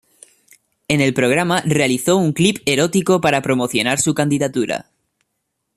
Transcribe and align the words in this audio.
En 0.87 0.99
el 0.99 1.13
programa 1.13 1.61
realizó 1.63 2.17
un 2.17 2.33
clip 2.33 2.57
erótico 2.65 3.21
para 3.21 3.43
promocionar 3.43 3.99
su 4.01 4.15
candidatura. 4.15 4.89